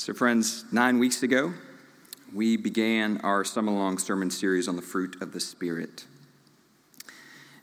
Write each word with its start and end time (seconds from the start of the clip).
So, 0.00 0.14
friends, 0.14 0.64
nine 0.72 0.98
weeks 0.98 1.22
ago, 1.22 1.52
we 2.32 2.56
began 2.56 3.20
our 3.22 3.44
summer 3.44 3.70
long 3.70 3.98
sermon 3.98 4.30
series 4.30 4.66
on 4.66 4.76
the 4.76 4.80
fruit 4.80 5.20
of 5.20 5.32
the 5.32 5.40
Spirit. 5.40 6.06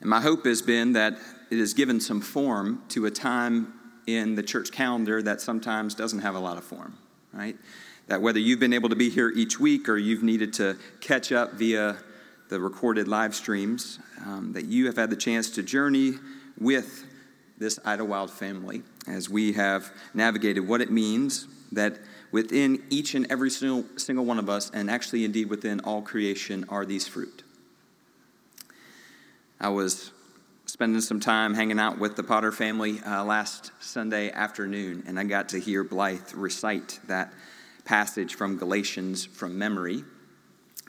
And 0.02 0.08
my 0.08 0.22
hope 0.22 0.46
has 0.46 0.62
been 0.62 0.94
that 0.94 1.18
it 1.50 1.58
has 1.58 1.74
given 1.74 2.00
some 2.00 2.22
form 2.22 2.84
to 2.90 3.08
a 3.08 3.10
time 3.10 3.74
in 4.06 4.36
the 4.36 4.44
church 4.44 4.72
calendar 4.72 5.20
that 5.24 5.42
sometimes 5.42 5.96
doesn't 5.96 6.20
have 6.20 6.36
a 6.36 6.40
lot 6.40 6.60
of 6.60 6.64
form, 6.64 6.96
right? 7.34 7.58
That 8.06 8.22
whether 8.22 8.38
you've 8.38 8.60
been 8.60 8.72
able 8.72 8.90
to 8.90 8.96
be 8.96 9.10
here 9.10 9.32
each 9.36 9.60
week 9.60 9.90
or 9.90 9.98
you've 9.98 10.22
needed 10.22 10.54
to 10.54 10.78
catch 11.02 11.32
up 11.32 11.54
via 11.54 11.98
the 12.50 12.60
recorded 12.60 13.08
live 13.08 13.34
streams, 13.34 13.98
um, 14.28 14.54
that 14.54 14.66
you 14.66 14.86
have 14.86 14.98
had 14.98 15.10
the 15.10 15.16
chance 15.16 15.50
to 15.50 15.64
journey 15.64 16.14
with 16.60 17.04
this 17.58 17.80
Idlewild 17.84 18.30
family 18.30 18.84
as 19.08 19.28
we 19.28 19.54
have 19.54 19.92
navigated 20.14 20.68
what 20.68 20.82
it 20.82 20.92
means 20.92 21.48
that 21.72 21.98
within 22.32 22.84
each 22.90 23.16
and 23.16 23.30
every 23.32 23.50
single, 23.50 23.86
single 23.98 24.26
one 24.26 24.40
of 24.40 24.50
us, 24.50 24.70
and 24.74 24.90
actually 24.90 25.26
indeed 25.26 25.50
within 25.50 25.80
all 25.82 26.02
creation, 26.02 26.66
are 26.70 26.86
these 26.86 27.08
fruit. 27.08 27.44
I 29.60 29.70
was 29.70 30.12
spending 30.66 31.02
some 31.02 31.20
time 31.20 31.54
hanging 31.54 31.80
out 31.80 31.98
with 31.98 32.16
the 32.16 32.24
Potter 32.24 32.52
family 32.52 33.00
uh, 33.06 33.24
last 33.24 33.72
Sunday 33.80 34.32
afternoon, 34.32 35.04
and 35.08 35.20
I 35.20 35.24
got 35.24 35.50
to 35.50 35.60
hear 35.60 35.84
Blythe 35.84 36.34
recite 36.34 37.00
that 37.08 37.34
passage 37.86 38.36
from 38.36 38.58
Galatians 38.58 39.26
from 39.26 39.58
memory. 39.58 40.04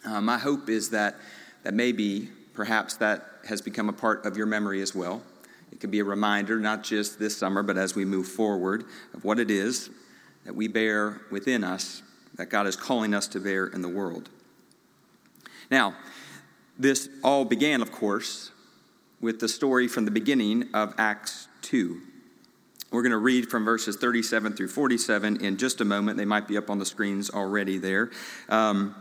Uh, 0.05 0.21
my 0.21 0.37
hope 0.37 0.69
is 0.69 0.91
that, 0.91 1.17
that 1.63 1.75
maybe, 1.75 2.29
perhaps, 2.55 2.97
that 2.97 3.25
has 3.49 3.63
become 3.63 3.89
a 3.89 3.93
part 3.93 4.27
of 4.27 4.37
your 4.37 4.47
memory 4.47 4.83
as 4.83 4.95
well. 4.95 5.23
It 5.71 5.81
could 5.81 5.91
be 5.91 6.01
a 6.01 6.05
reminder, 6.05 6.59
not 6.59 6.83
just 6.83 7.19
this 7.19 7.37
summer, 7.37 7.63
but 7.63 7.79
as 7.79 7.95
we 7.95 8.05
move 8.05 8.27
forward, 8.27 8.85
of 9.15 9.25
what 9.25 9.39
it 9.39 9.51
is 9.51 9.91
that 10.49 10.55
we 10.55 10.67
bear 10.67 11.21
within 11.31 11.63
us 11.63 12.03
that 12.37 12.49
God 12.49 12.67
is 12.67 12.75
calling 12.75 13.13
us 13.13 13.29
to 13.29 13.39
bear 13.39 13.67
in 13.67 13.83
the 13.83 13.89
world. 13.89 14.31
Now, 15.71 15.95
this 16.79 17.07
all 17.23 17.45
began, 17.45 17.83
of 17.83 17.93
course, 17.93 18.51
with 19.21 19.41
the 19.41 19.49
story 19.49 19.89
from 19.89 20.07
the 20.07 20.11
beginning 20.11 20.71
of 20.73 20.95
Acts 20.97 21.49
2. 21.61 22.01
We're 22.91 23.03
going 23.03 23.13
to 23.13 23.19
read 23.19 23.51
from 23.51 23.67
verses 23.67 23.97
37 23.97 24.55
through 24.55 24.69
47 24.69 25.45
in 25.45 25.59
just 25.59 25.83
a 25.83 25.85
moment. 25.85 26.17
They 26.17 26.25
might 26.25 26.49
be 26.49 26.57
up 26.57 26.71
on 26.71 26.79
the 26.79 26.87
screens 26.87 27.29
already 27.29 27.77
there. 27.77 28.11
Um, 28.49 28.95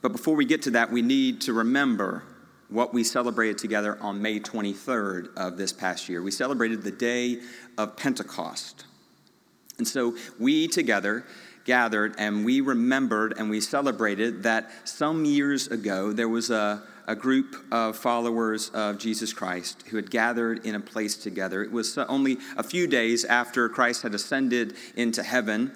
but 0.00 0.12
before 0.12 0.36
we 0.36 0.44
get 0.44 0.62
to 0.62 0.70
that, 0.72 0.92
we 0.92 1.02
need 1.02 1.40
to 1.40 1.54
remember 1.54 2.22
what 2.68 2.94
we 2.94 3.02
celebrated 3.02 3.58
together 3.58 3.98
on 4.00 4.22
May 4.22 4.38
23rd 4.38 5.36
of 5.36 5.56
this 5.56 5.72
past 5.72 6.08
year. 6.08 6.22
We 6.22 6.30
celebrated 6.30 6.82
the 6.82 6.92
day 6.92 7.40
of 7.76 7.96
Pentecost. 7.96 8.84
And 9.78 9.86
so 9.86 10.16
we 10.38 10.68
together 10.68 11.24
gathered 11.64 12.14
and 12.18 12.44
we 12.44 12.60
remembered 12.60 13.34
and 13.38 13.50
we 13.50 13.60
celebrated 13.60 14.42
that 14.42 14.70
some 14.84 15.24
years 15.24 15.68
ago 15.68 16.12
there 16.12 16.28
was 16.28 16.50
a, 16.50 16.82
a 17.06 17.16
group 17.16 17.56
of 17.72 17.96
followers 17.96 18.70
of 18.70 18.98
Jesus 18.98 19.32
Christ 19.32 19.84
who 19.88 19.96
had 19.96 20.10
gathered 20.10 20.64
in 20.64 20.74
a 20.74 20.80
place 20.80 21.16
together. 21.16 21.62
It 21.62 21.72
was 21.72 21.96
only 21.98 22.38
a 22.56 22.62
few 22.62 22.86
days 22.86 23.24
after 23.24 23.68
Christ 23.68 24.02
had 24.02 24.14
ascended 24.14 24.74
into 24.96 25.22
heaven. 25.22 25.72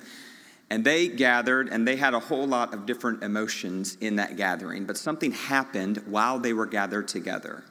And 0.70 0.84
they 0.84 1.08
gathered, 1.08 1.70
and 1.70 1.88
they 1.88 1.96
had 1.96 2.12
a 2.12 2.20
whole 2.20 2.46
lot 2.46 2.74
of 2.74 2.84
different 2.84 3.22
emotions 3.22 3.96
in 4.02 4.16
that 4.16 4.36
gathering. 4.36 4.84
But 4.84 4.98
something 4.98 5.33
happened 5.33 6.02
while 6.06 6.38
they 6.38 6.52
were 6.52 6.66
gathered 6.66 7.08
together. 7.08 7.64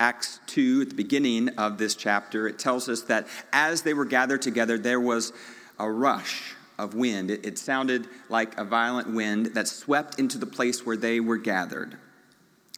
Acts 0.00 0.40
2, 0.46 0.82
at 0.82 0.88
the 0.90 0.94
beginning 0.94 1.50
of 1.50 1.78
this 1.78 1.94
chapter, 1.94 2.48
it 2.48 2.58
tells 2.58 2.88
us 2.88 3.02
that 3.02 3.26
as 3.52 3.82
they 3.82 3.94
were 3.94 4.04
gathered 4.04 4.42
together, 4.42 4.78
there 4.78 5.00
was 5.00 5.32
a 5.78 5.90
rush 5.90 6.54
of 6.78 6.94
wind. 6.94 7.30
It, 7.30 7.46
it, 7.46 7.58
sounded 7.58 8.08
like 8.28 8.58
a 8.58 8.64
violent 8.64 9.12
wind 9.12 9.54
that 9.54 9.68
swept 9.68 10.18
into 10.18 10.38
the 10.38 10.46
place 10.46 10.84
where 10.84 10.96
they 10.96 11.20
were 11.20 11.36
gathered. 11.36 11.96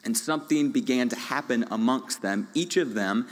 And 0.04 0.16
something 0.16 0.70
began 0.70 1.08
to 1.08 1.16
happen 1.16 1.64
amongst 1.70 2.20
them. 2.20 2.48
Each 2.52 2.76
of 2.76 2.94
them 2.94 3.26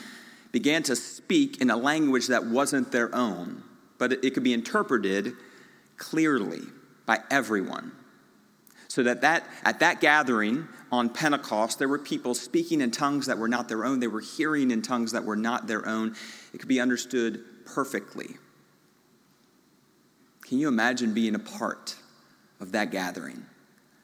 began 0.53 0.83
to 0.85 0.97
speak 0.97 1.61
in 1.61 1.71
a 1.71 1.77
language 1.77 2.29
that 2.29 2.47
wasn't 2.47 2.93
their 2.93 3.15
own, 3.15 3.62
but 3.99 4.12
it, 4.12 4.25
it 4.25 4.35
could 4.35 4.43
be 4.43 4.53
interpreted 4.53 5.35
clearly 5.97 6.62
by 7.06 7.21
everyone. 7.31 7.93
So 8.93 9.03
that, 9.05 9.23
that 9.23 9.47
at 9.65 9.81
that 9.81 10.03
gathering, 10.03 10.69
on 10.91 11.09
Pentecost, 11.09 11.79
there 11.79 11.89
were 11.89 11.99
people 11.99 12.35
speaking 12.35 12.83
in 12.83 12.91
tongues 12.91 13.25
that 13.25 13.39
were 13.39 13.49
not 13.49 13.67
their 13.67 13.87
own. 13.87 14.01
They 14.01 14.07
were 14.07 14.21
hearing 14.21 14.71
in 14.71 14.83
tongues 14.83 15.13
that 15.13 15.25
were 15.25 15.35
not 15.35 15.67
their 15.67 15.89
own. 15.89 16.15
It 16.53 16.59
could 16.59 16.69
be 16.69 16.79
understood 16.79 17.43
perfectly. 17.65 18.37
Can 20.43 20.59
you 20.59 20.69
imagine 20.69 21.15
being 21.15 21.35
a 21.35 21.39
part 21.39 21.97
of 22.61 22.73
that 22.73 22.91
gathering, 22.91 23.47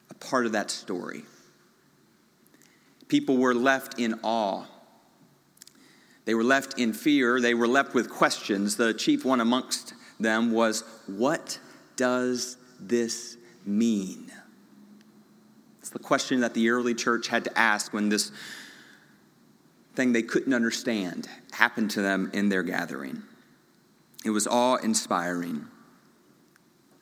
a 0.09 0.15
part 0.15 0.47
of 0.47 0.53
that 0.53 0.71
story? 0.71 1.21
People 3.09 3.37
were 3.37 3.53
left 3.53 3.99
in 3.99 4.19
awe. 4.23 4.65
They 6.25 6.33
were 6.33 6.43
left 6.43 6.79
in 6.79 6.93
fear. 6.93 7.39
They 7.39 7.53
were 7.53 7.67
left 7.67 7.93
with 7.93 8.09
questions. 8.09 8.75
The 8.77 8.95
chief 8.95 9.23
one 9.23 9.39
amongst 9.39 9.93
them 10.19 10.51
was, 10.51 10.83
What 11.05 11.59
does 11.95 12.57
this 12.79 13.37
mean? 13.67 14.31
It's 15.79 15.89
the 15.89 15.99
question 15.99 16.41
that 16.41 16.53
the 16.53 16.69
early 16.69 16.93
church 16.93 17.27
had 17.27 17.45
to 17.45 17.57
ask 17.57 17.93
when 17.93 18.09
this 18.09 18.31
thing 19.95 20.13
they 20.13 20.21
couldn't 20.21 20.53
understand 20.53 21.27
happened 21.51 21.91
to 21.91 22.01
them 22.01 22.29
in 22.33 22.49
their 22.49 22.63
gathering. 22.63 23.23
It 24.25 24.29
was 24.31 24.45
awe 24.47 24.75
inspiring. 24.75 25.67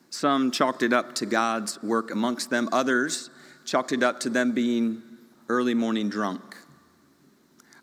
Some 0.10 0.52
chalked 0.52 0.84
it 0.84 0.94
up 0.94 1.16
to 1.16 1.26
God's 1.26 1.82
work 1.84 2.12
amongst 2.12 2.50
them, 2.50 2.70
others 2.72 3.30
chalked 3.66 3.92
it 3.92 4.04
up 4.04 4.20
to 4.22 4.30
them 4.30 4.54
being 4.54 5.02
early 5.50 5.74
morning 5.74 6.10
drunk. 6.10 6.56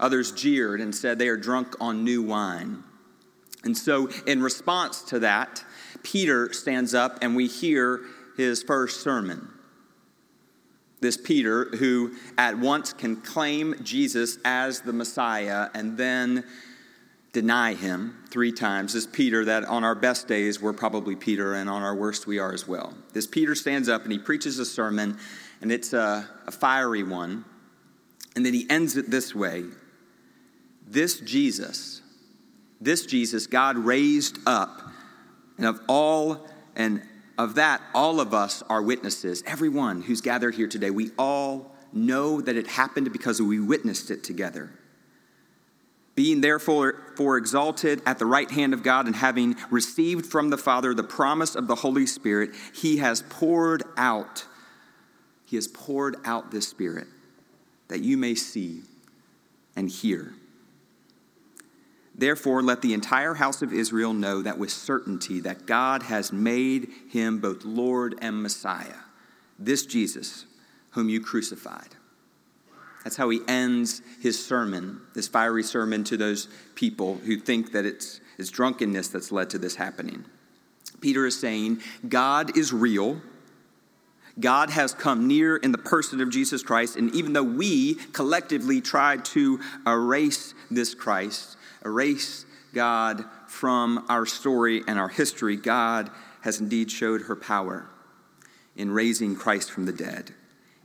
Others 0.00 0.32
jeered 0.32 0.80
and 0.80 0.94
said 0.94 1.18
they 1.18 1.28
are 1.28 1.36
drunk 1.36 1.74
on 1.80 2.04
new 2.04 2.22
wine. 2.22 2.82
And 3.62 3.76
so, 3.76 4.08
in 4.26 4.42
response 4.42 5.02
to 5.02 5.18
that, 5.20 5.64
Peter 6.02 6.52
stands 6.52 6.94
up 6.94 7.18
and 7.22 7.34
we 7.34 7.46
hear 7.46 8.00
his 8.36 8.62
first 8.62 9.00
sermon 9.00 9.53
this 11.04 11.16
Peter, 11.18 11.66
who 11.76 12.12
at 12.38 12.58
once 12.58 12.94
can 12.94 13.16
claim 13.16 13.74
Jesus 13.82 14.38
as 14.42 14.80
the 14.80 14.92
Messiah 14.92 15.68
and 15.74 15.98
then 15.98 16.44
deny 17.32 17.74
him 17.74 18.24
three 18.30 18.50
times. 18.52 18.94
This 18.94 19.06
Peter, 19.06 19.44
that 19.44 19.64
on 19.66 19.84
our 19.84 19.94
best 19.94 20.26
days, 20.26 20.62
we're 20.62 20.72
probably 20.72 21.14
Peter, 21.14 21.52
and 21.54 21.68
on 21.68 21.82
our 21.82 21.94
worst, 21.94 22.26
we 22.26 22.38
are 22.38 22.54
as 22.54 22.66
well. 22.66 22.94
This 23.12 23.26
Peter 23.26 23.54
stands 23.54 23.86
up 23.88 24.04
and 24.04 24.12
he 24.12 24.18
preaches 24.18 24.58
a 24.58 24.64
sermon, 24.64 25.18
and 25.60 25.70
it's 25.70 25.92
a, 25.92 26.26
a 26.46 26.50
fiery 26.50 27.02
one. 27.02 27.44
And 28.34 28.46
then 28.46 28.54
he 28.54 28.66
ends 28.70 28.96
it 28.96 29.10
this 29.10 29.34
way 29.34 29.64
This 30.86 31.20
Jesus, 31.20 32.00
this 32.80 33.04
Jesus, 33.04 33.46
God 33.46 33.76
raised 33.76 34.38
up, 34.46 34.80
and 35.58 35.66
of 35.66 35.82
all 35.86 36.48
and 36.74 37.02
of 37.38 37.56
that, 37.56 37.82
all 37.94 38.20
of 38.20 38.32
us 38.32 38.62
are 38.68 38.82
witnesses. 38.82 39.42
Everyone 39.46 40.02
who's 40.02 40.20
gathered 40.20 40.54
here 40.54 40.68
today, 40.68 40.90
we 40.90 41.10
all 41.18 41.74
know 41.92 42.40
that 42.40 42.56
it 42.56 42.66
happened 42.66 43.12
because 43.12 43.40
we 43.40 43.60
witnessed 43.60 44.10
it 44.10 44.24
together. 44.24 44.70
Being 46.14 46.40
therefore 46.40 47.12
for 47.16 47.36
exalted 47.36 48.00
at 48.06 48.18
the 48.18 48.26
right 48.26 48.50
hand 48.50 48.72
of 48.72 48.82
God 48.82 49.06
and 49.06 49.16
having 49.16 49.56
received 49.70 50.26
from 50.26 50.50
the 50.50 50.56
Father 50.56 50.94
the 50.94 51.02
promise 51.02 51.56
of 51.56 51.66
the 51.66 51.74
Holy 51.76 52.06
Spirit, 52.06 52.50
he 52.72 52.98
has 52.98 53.22
poured 53.22 53.82
out, 53.96 54.46
he 55.44 55.56
has 55.56 55.66
poured 55.66 56.16
out 56.24 56.50
this 56.50 56.68
Spirit 56.68 57.08
that 57.88 58.00
you 58.00 58.16
may 58.16 58.34
see 58.34 58.82
and 59.74 59.90
hear. 59.90 60.34
Therefore, 62.14 62.62
let 62.62 62.80
the 62.80 62.94
entire 62.94 63.34
house 63.34 63.60
of 63.60 63.72
Israel 63.72 64.12
know 64.12 64.40
that 64.42 64.58
with 64.58 64.70
certainty 64.70 65.40
that 65.40 65.66
God 65.66 66.04
has 66.04 66.32
made 66.32 66.88
him 67.10 67.40
both 67.40 67.64
Lord 67.64 68.16
and 68.20 68.42
Messiah, 68.42 69.00
this 69.58 69.84
Jesus 69.84 70.46
whom 70.90 71.08
you 71.08 71.20
crucified. 71.20 71.96
That's 73.02 73.16
how 73.16 73.28
he 73.28 73.40
ends 73.48 74.00
his 74.22 74.42
sermon, 74.44 75.00
this 75.14 75.28
fiery 75.28 75.64
sermon 75.64 76.04
to 76.04 76.16
those 76.16 76.48
people 76.74 77.16
who 77.16 77.36
think 77.36 77.72
that 77.72 77.84
it's, 77.84 78.20
it's 78.38 78.48
drunkenness 78.50 79.08
that's 79.08 79.32
led 79.32 79.50
to 79.50 79.58
this 79.58 79.74
happening. 79.74 80.24
Peter 81.00 81.26
is 81.26 81.38
saying, 81.38 81.80
God 82.08 82.56
is 82.56 82.72
real. 82.72 83.20
God 84.40 84.70
has 84.70 84.94
come 84.94 85.26
near 85.26 85.56
in 85.56 85.70
the 85.70 85.78
person 85.78 86.20
of 86.20 86.30
Jesus 86.30 86.62
Christ, 86.62 86.96
and 86.96 87.14
even 87.14 87.34
though 87.34 87.42
we 87.42 87.96
collectively 88.12 88.80
tried 88.80 89.24
to 89.26 89.60
erase 89.86 90.54
this 90.70 90.94
Christ, 90.94 91.56
erase 91.84 92.46
God 92.72 93.24
from 93.46 94.04
our 94.08 94.26
story 94.26 94.82
and 94.86 94.98
our 94.98 95.08
history, 95.08 95.56
God 95.56 96.10
has 96.42 96.60
indeed 96.60 96.90
showed 96.90 97.22
her 97.22 97.36
power 97.36 97.88
in 98.76 98.90
raising 98.90 99.36
Christ 99.36 99.70
from 99.70 99.86
the 99.86 99.92
dead. 99.92 100.32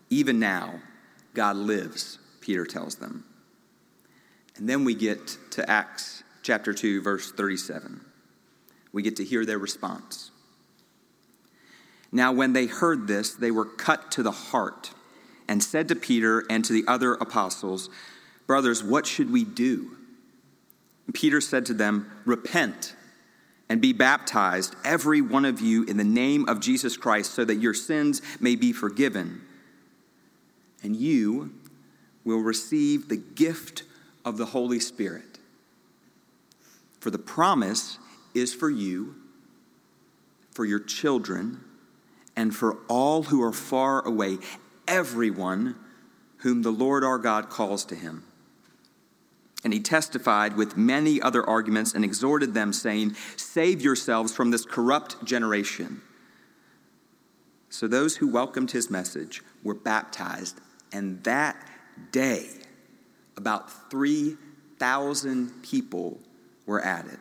Even 0.10 0.40
now, 0.40 0.81
God 1.34 1.56
lives, 1.56 2.19
Peter 2.42 2.66
tells 2.66 2.96
them. 2.96 3.25
And 4.57 4.69
then 4.69 4.84
we 4.84 4.94
get 4.94 5.38
to 5.51 5.69
Acts 5.69 6.24
chapter 6.44 6.74
2, 6.74 7.01
verse 7.01 7.31
37. 7.31 8.01
We 8.92 9.04
get 9.04 9.16
to 9.18 9.24
hear 9.24 9.46
their 9.46 9.57
response. 9.57 10.31
Now, 12.12 12.31
when 12.31 12.54
they 12.54 12.66
heard 12.66 13.07
this, 13.07 13.34
they 13.34 13.51
were 13.51 13.66
cut 13.66 14.12
to 14.13 14.24
the 14.24 14.31
heart 14.31 14.92
and 15.48 15.63
said 15.63 15.88
to 15.90 15.96
Peter 15.96 16.44
and 16.50 16.66
to 16.66 16.74
the 16.74 16.84
other 16.88 17.13
apostles, 17.13 17.90
Brothers, 18.48 18.84
what 18.84 19.06
should 19.06 19.31
we 19.31 19.44
do? 19.44 19.96
Peter 21.13 21.41
said 21.41 21.65
to 21.65 21.73
them, 21.73 22.11
Repent 22.25 22.95
and 23.69 23.81
be 23.81 23.94
baptized, 23.94 24.75
every 24.83 25.21
one 25.21 25.45
of 25.45 25.61
you, 25.61 25.83
in 25.83 25.97
the 25.97 26.03
name 26.03 26.50
of 26.50 26.59
Jesus 26.59 26.97
Christ, 26.97 27.33
so 27.33 27.45
that 27.45 27.56
your 27.56 27.73
sins 27.73 28.21
may 28.39 28.56
be 28.56 28.73
forgiven. 28.73 29.41
And 30.83 30.95
you 30.95 31.53
will 32.23 32.39
receive 32.39 33.07
the 33.07 33.17
gift 33.17 33.83
of 34.25 34.38
the 34.38 34.47
Holy 34.47 34.79
Spirit. 34.79 35.38
For 37.00 37.12
the 37.12 37.19
promise 37.19 37.97
is 38.33 38.53
for 38.53 38.69
you, 38.69 39.15
for 40.51 40.65
your 40.65 40.79
children, 40.79 41.63
and 42.35 42.55
for 42.55 42.77
all 42.88 43.23
who 43.23 43.41
are 43.41 43.53
far 43.53 44.05
away, 44.05 44.38
everyone 44.88 45.75
whom 46.38 46.62
the 46.63 46.71
Lord 46.71 47.03
our 47.03 47.17
God 47.17 47.50
calls 47.50 47.85
to 47.85 47.95
him. 47.95 48.23
And 49.63 49.73
he 49.73 49.79
testified 49.79 50.56
with 50.56 50.77
many 50.77 51.21
other 51.21 51.47
arguments 51.47 51.94
and 51.94 52.06
exhorted 52.06 52.53
them, 52.53 52.71
saying, 52.71 53.15
Save 53.35 53.81
yourselves 53.81 54.33
from 54.33 54.51
this 54.51 54.65
corrupt 54.65 55.23
generation. 55.25 56.01
So 57.69 57.88
those 57.88 58.17
who 58.17 58.27
welcomed 58.27 58.71
his 58.71 58.89
message 58.89 59.44
were 59.63 59.73
baptized, 59.73 60.59
and 60.94 61.23
that 61.23 61.57
day, 62.11 62.50
about 63.35 63.91
3,000 63.91 65.62
people 65.62 66.19
were 66.65 66.83
added. 66.83 67.19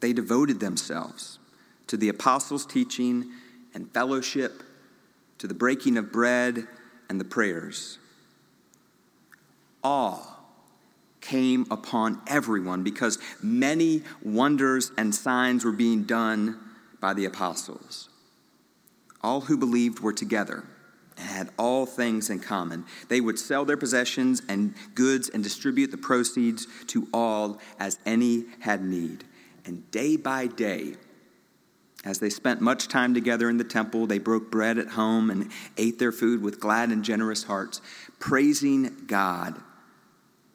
They 0.00 0.12
devoted 0.12 0.60
themselves 0.60 1.38
to 1.86 1.96
the 1.96 2.08
apostles' 2.08 2.66
teaching 2.66 3.30
and 3.74 3.92
fellowship, 3.92 4.62
to 5.38 5.46
the 5.46 5.54
breaking 5.54 5.96
of 5.96 6.12
bread 6.12 6.68
and 7.08 7.18
the 7.18 7.24
prayers. 7.24 7.98
Awe 9.82 10.29
came 11.20 11.66
upon 11.70 12.20
everyone 12.26 12.82
because 12.82 13.18
many 13.42 14.02
wonders 14.22 14.92
and 14.96 15.14
signs 15.14 15.64
were 15.64 15.72
being 15.72 16.04
done 16.04 16.58
by 17.00 17.14
the 17.14 17.24
apostles. 17.24 18.08
All 19.22 19.42
who 19.42 19.56
believed 19.56 20.00
were 20.00 20.12
together 20.12 20.64
and 21.16 21.28
had 21.28 21.50
all 21.58 21.84
things 21.86 22.30
in 22.30 22.40
common. 22.40 22.84
They 23.08 23.20
would 23.20 23.38
sell 23.38 23.64
their 23.64 23.76
possessions 23.76 24.42
and 24.48 24.74
goods 24.94 25.28
and 25.28 25.42
distribute 25.42 25.90
the 25.90 25.98
proceeds 25.98 26.66
to 26.88 27.08
all 27.12 27.58
as 27.78 27.98
any 28.06 28.44
had 28.60 28.82
need. 28.82 29.24
And 29.66 29.90
day 29.90 30.16
by 30.16 30.46
day, 30.46 30.94
as 32.02 32.18
they 32.18 32.30
spent 32.30 32.62
much 32.62 32.88
time 32.88 33.12
together 33.12 33.50
in 33.50 33.58
the 33.58 33.64
temple, 33.64 34.06
they 34.06 34.18
broke 34.18 34.50
bread 34.50 34.78
at 34.78 34.88
home 34.88 35.30
and 35.30 35.50
ate 35.76 35.98
their 35.98 36.12
food 36.12 36.42
with 36.42 36.58
glad 36.58 36.88
and 36.88 37.04
generous 37.04 37.44
hearts, 37.44 37.82
praising 38.18 39.04
God 39.06 39.60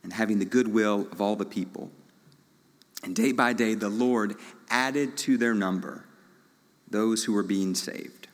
and 0.05 0.13
having 0.13 0.37
the 0.37 0.45
goodwill 0.45 1.07
of 1.11 1.19
all 1.19 1.35
the 1.35 1.45
people. 1.45 1.89
And 3.03 3.15
day 3.15 3.31
by 3.31 3.53
day, 3.53 3.73
the 3.73 3.89
Lord 3.89 4.35
added 4.69 5.17
to 5.17 5.35
their 5.35 5.55
number 5.55 6.05
those 6.87 7.23
who 7.23 7.33
were 7.33 7.41
being 7.41 7.73
saved. 7.73 8.27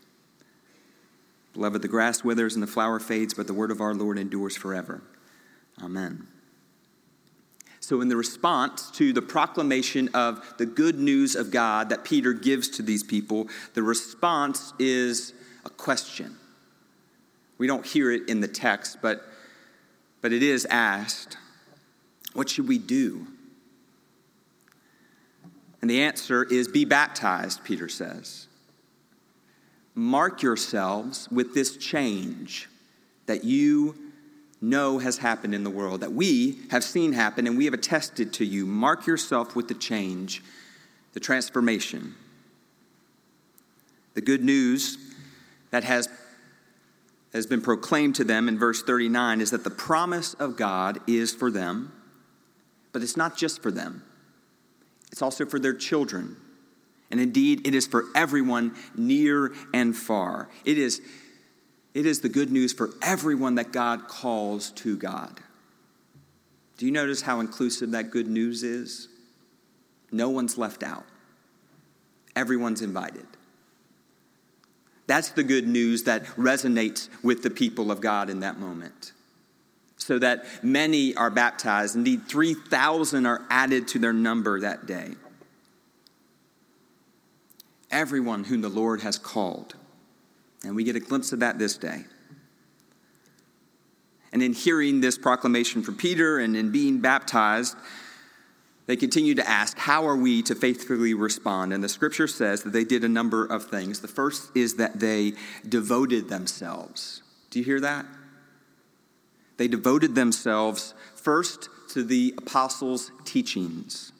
Beloved, 1.53 1.81
the 1.81 1.87
grass 1.87 2.25
withers 2.25 2.55
and 2.55 2.61
the 2.61 2.67
flower 2.67 2.99
fades, 2.99 3.33
but 3.33 3.47
the 3.47 3.53
word 3.53 3.71
of 3.71 3.79
our 3.79 3.93
Lord 3.93 4.19
endures 4.19 4.57
forever. 4.57 5.01
Amen. 5.81 6.27
So, 7.79 8.01
in 8.01 8.09
the 8.09 8.17
response 8.17 8.91
to 8.91 9.13
the 9.13 9.21
proclamation 9.21 10.09
of 10.13 10.53
the 10.57 10.65
good 10.65 10.99
news 10.99 11.37
of 11.37 11.51
God 11.51 11.87
that 11.87 12.03
Peter 12.03 12.33
gives 12.33 12.67
to 12.71 12.83
these 12.83 13.01
people, 13.01 13.47
the 13.75 13.81
response 13.83 14.73
is 14.77 15.33
a 15.63 15.69
question. 15.69 16.35
We 17.57 17.65
don't 17.65 17.85
hear 17.85 18.11
it 18.11 18.27
in 18.27 18.41
the 18.41 18.47
text, 18.49 18.97
but, 19.01 19.25
but 20.19 20.33
it 20.33 20.43
is 20.43 20.65
asked 20.65 21.37
What 22.33 22.49
should 22.49 22.67
we 22.67 22.77
do? 22.77 23.27
And 25.81 25.89
the 25.89 26.03
answer 26.03 26.43
is 26.43 26.67
be 26.67 26.85
baptized, 26.85 27.63
Peter 27.63 27.89
says. 27.89 28.47
Mark 29.95 30.41
yourselves 30.41 31.27
with 31.31 31.53
this 31.53 31.75
change 31.75 32.69
that 33.25 33.43
you 33.43 33.95
know 34.61 34.99
has 34.99 35.17
happened 35.17 35.55
in 35.55 35.63
the 35.63 35.69
world, 35.69 36.01
that 36.01 36.13
we 36.13 36.59
have 36.69 36.83
seen 36.83 37.13
happen 37.13 37.47
and 37.47 37.57
we 37.57 37.65
have 37.65 37.73
attested 37.73 38.31
to 38.33 38.45
you. 38.45 38.65
Mark 38.65 39.07
yourself 39.07 39.55
with 39.55 39.67
the 39.67 39.73
change, 39.73 40.43
the 41.13 41.19
transformation. 41.19 42.15
The 44.13 44.21
good 44.21 44.43
news 44.43 44.97
that 45.71 45.83
has, 45.83 46.07
has 47.33 47.47
been 47.47 47.61
proclaimed 47.61 48.15
to 48.15 48.23
them 48.23 48.47
in 48.47 48.59
verse 48.59 48.83
39 48.83 49.41
is 49.41 49.51
that 49.51 49.63
the 49.63 49.69
promise 49.69 50.35
of 50.35 50.57
God 50.57 50.99
is 51.07 51.33
for 51.33 51.49
them, 51.49 51.91
but 52.91 53.01
it's 53.01 53.17
not 53.17 53.37
just 53.37 53.61
for 53.61 53.71
them, 53.71 54.03
it's 55.11 55.21
also 55.21 55.45
for 55.45 55.59
their 55.59 55.73
children. 55.73 56.37
And 57.09 57.19
indeed, 57.19 57.67
it 57.67 57.75
is 57.75 57.87
for 57.87 58.05
everyone 58.15 58.73
near 58.95 59.51
and 59.73 59.93
far. 59.93 60.47
It 60.63 60.77
is 60.77 61.01
it 61.93 62.05
is 62.05 62.21
the 62.21 62.29
good 62.29 62.51
news 62.51 62.71
for 62.71 62.91
everyone 63.01 63.55
that 63.55 63.73
God 63.73 64.07
calls 64.07 64.71
to 64.71 64.95
God. 64.95 65.41
Do 66.77 66.85
you 66.85 66.91
notice 66.91 67.21
how 67.21 67.41
inclusive 67.41 67.91
that 67.91 68.11
good 68.11 68.27
news 68.27 68.63
is? 68.63 69.09
No 70.11 70.29
one's 70.29 70.57
left 70.57 70.83
out, 70.83 71.05
everyone's 72.35 72.81
invited. 72.81 73.27
That's 75.07 75.31
the 75.31 75.43
good 75.43 75.67
news 75.67 76.03
that 76.03 76.23
resonates 76.37 77.09
with 77.21 77.43
the 77.43 77.49
people 77.49 77.91
of 77.91 77.99
God 77.99 78.29
in 78.29 78.39
that 78.39 78.57
moment. 78.57 79.11
So 80.01 80.17
that 80.17 80.45
many 80.63 81.15
are 81.15 81.29
baptized. 81.29 81.95
Indeed, 81.95 82.27
3,000 82.27 83.27
are 83.27 83.45
added 83.51 83.87
to 83.89 83.99
their 83.99 84.13
number 84.13 84.59
that 84.59 84.87
day. 84.87 85.11
Everyone 87.91 88.45
whom 88.45 88.61
the 88.61 88.69
Lord 88.69 89.01
has 89.01 89.19
called. 89.19 89.75
And 90.63 90.75
we 90.75 90.83
get 90.83 90.95
a 90.95 90.99
glimpse 90.99 91.33
of 91.33 91.41
that 91.41 91.59
this 91.59 91.77
day. 91.77 92.05
And 94.33 94.41
in 94.41 94.53
hearing 94.53 95.01
this 95.01 95.19
proclamation 95.19 95.83
from 95.83 95.97
Peter 95.97 96.39
and 96.39 96.55
in 96.55 96.71
being 96.71 96.99
baptized, 96.99 97.77
they 98.87 98.95
continue 98.95 99.35
to 99.35 99.47
ask, 99.47 99.77
How 99.77 100.07
are 100.07 100.17
we 100.17 100.41
to 100.43 100.55
faithfully 100.55 101.13
respond? 101.13 101.73
And 101.73 101.83
the 101.83 101.89
scripture 101.89 102.27
says 102.27 102.63
that 102.63 102.73
they 102.73 102.85
did 102.85 103.03
a 103.03 103.09
number 103.09 103.45
of 103.45 103.65
things. 103.65 103.99
The 103.99 104.07
first 104.07 104.49
is 104.55 104.77
that 104.77 104.99
they 104.99 105.33
devoted 105.69 106.27
themselves. 106.27 107.21
Do 107.51 107.59
you 107.59 107.65
hear 107.65 107.81
that? 107.81 108.07
They 109.57 109.67
devoted 109.67 110.15
themselves 110.15 110.93
first 111.15 111.69
to 111.89 112.03
the 112.03 112.33
apostles' 112.37 113.11
teachings. 113.25 114.11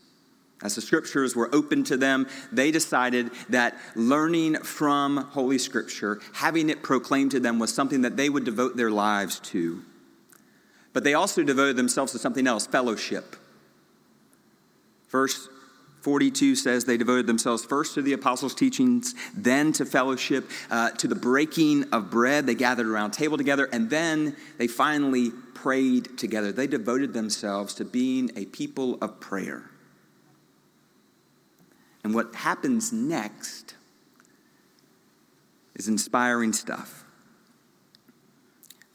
As 0.64 0.76
the 0.76 0.82
scriptures 0.82 1.36
were 1.36 1.50
open 1.54 1.84
to 1.86 1.98
them, 1.98 2.28
they 2.52 2.70
decided 2.70 3.32
that 3.50 3.76
learning 3.96 4.58
from 4.58 5.18
Holy 5.18 5.58
Scripture, 5.58 6.20
having 6.34 6.70
it 6.70 6.84
proclaimed 6.84 7.32
to 7.32 7.40
them, 7.40 7.58
was 7.58 7.74
something 7.74 8.02
that 8.02 8.16
they 8.16 8.30
would 8.30 8.44
devote 8.44 8.78
their 8.78 8.92
lives 8.92 9.40
to. 9.40 9.84
But 10.94 11.04
they 11.04 11.14
also 11.14 11.42
devoted 11.42 11.78
themselves 11.78 12.12
to 12.12 12.20
something 12.20 12.46
else 12.46 12.68
fellowship. 12.68 13.36
Verse 15.10 15.50
42 16.02 16.56
says 16.56 16.86
they 16.86 16.98
devoted 16.98 17.28
themselves 17.28 17.64
first 17.64 17.94
to 17.94 18.02
the 18.02 18.14
apostles' 18.14 18.56
teachings, 18.56 19.14
then 19.36 19.72
to 19.74 19.86
fellowship, 19.86 20.50
uh, 20.72 20.90
to 20.92 21.08
the 21.08 21.16
breaking 21.16 21.86
of 21.94 22.10
bread. 22.10 22.48
They 22.48 22.56
gathered 22.56 22.88
around 22.88 23.12
table 23.12 23.38
together, 23.38 23.70
and 23.72 23.90
then 23.90 24.36
they 24.58 24.68
finally 24.68 25.30
prayed 25.54 26.18
together. 26.18 26.52
They 26.52 26.66
devoted 26.66 27.14
themselves 27.14 27.76
to 27.76 27.86
being 27.86 28.32
a 28.36 28.46
people 28.46 28.98
of 29.00 29.20
prayer. 29.20 29.70
And 32.04 32.16
what 32.16 32.34
happens 32.34 32.92
next 32.92 33.76
is 35.76 35.88
inspiring 35.88 36.52
stuff. 36.52 37.06